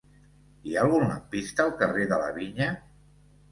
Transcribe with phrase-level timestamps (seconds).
[0.69, 2.73] Hi ha algun lampista al carrer de la Vinya?